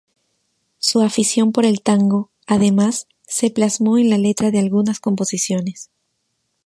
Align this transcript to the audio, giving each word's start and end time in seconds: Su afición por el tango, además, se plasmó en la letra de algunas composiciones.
Su 0.79 1.01
afición 1.01 1.51
por 1.51 1.63
el 1.63 1.83
tango, 1.83 2.31
además, 2.47 3.05
se 3.27 3.51
plasmó 3.51 3.99
en 3.99 4.09
la 4.09 4.17
letra 4.17 4.49
de 4.49 4.57
algunas 4.57 4.99
composiciones. 4.99 5.91